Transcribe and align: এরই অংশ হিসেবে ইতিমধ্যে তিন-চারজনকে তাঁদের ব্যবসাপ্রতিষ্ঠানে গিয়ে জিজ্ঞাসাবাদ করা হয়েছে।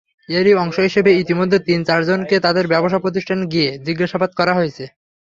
এরই 0.29 0.53
অংশ 0.55 0.77
হিসেবে 0.79 1.11
ইতিমধ্যে 1.13 1.57
তিন-চারজনকে 1.67 2.35
তাঁদের 2.39 2.65
ব্যবসাপ্রতিষ্ঠানে 2.67 3.43
গিয়ে 3.53 3.69
জিজ্ঞাসাবাদ 3.87 4.31
করা 4.39 4.53
হয়েছে। 4.55 4.83